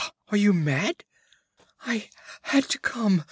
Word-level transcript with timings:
Are 0.29 0.35
you 0.37 0.51
mad!' 0.51 1.03
'I 1.85 2.09
had 2.41 2.63
to 2.69 2.79
come!' 2.79 3.19